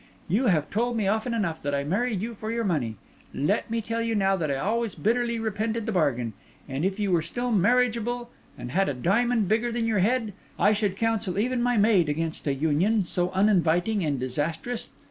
You 0.27 0.47
have 0.47 0.71
told 0.71 0.97
me 0.97 1.07
often 1.07 1.31
enough 1.31 1.61
that 1.61 1.75
I 1.75 1.83
married 1.83 2.23
you 2.23 2.33
for 2.33 2.51
your 2.51 2.63
money; 2.63 2.95
let 3.35 3.69
me 3.69 3.81
tell 3.81 4.01
you 4.01 4.15
now 4.15 4.35
that 4.35 4.49
I 4.49 4.55
always 4.55 4.95
bitterly 4.95 5.37
repented 5.37 5.85
the 5.85 5.91
bargain; 5.91 6.33
and 6.67 6.83
if 6.83 6.99
you 6.99 7.11
were 7.11 7.21
still 7.21 7.51
marriageable, 7.51 8.31
and 8.57 8.71
had 8.71 8.89
a 8.89 8.95
diamond 8.95 9.47
bigger 9.47 9.71
than 9.71 9.85
your 9.85 9.99
head, 9.99 10.33
I 10.57 10.73
should 10.73 10.97
counsel 10.97 11.37
even 11.37 11.61
my 11.61 11.77
maid 11.77 12.09
against 12.09 12.47
a 12.47 12.53
union 12.55 13.03
so 13.03 13.29
uninviting 13.33 14.03
and 14.03 14.19
disastrous. 14.19 14.89